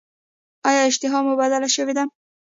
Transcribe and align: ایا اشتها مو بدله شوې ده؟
ایا 0.69 0.81
اشتها 0.89 1.19
مو 1.25 1.33
بدله 1.41 1.69
شوې 1.75 1.93
ده؟ 1.97 2.03